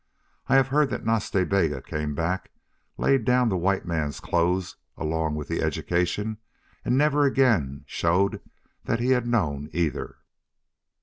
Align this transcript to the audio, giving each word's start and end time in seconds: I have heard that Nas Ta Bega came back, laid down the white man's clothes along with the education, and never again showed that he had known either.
I 0.49 0.55
have 0.55 0.69
heard 0.69 0.89
that 0.89 1.05
Nas 1.05 1.29
Ta 1.29 1.43
Bega 1.43 1.79
came 1.79 2.15
back, 2.15 2.49
laid 2.97 3.23
down 3.23 3.49
the 3.49 3.55
white 3.55 3.85
man's 3.85 4.19
clothes 4.19 4.75
along 4.97 5.35
with 5.35 5.47
the 5.47 5.61
education, 5.61 6.39
and 6.83 6.97
never 6.97 7.23
again 7.23 7.83
showed 7.85 8.41
that 8.85 8.99
he 8.99 9.11
had 9.11 9.27
known 9.27 9.69
either. 9.73 10.17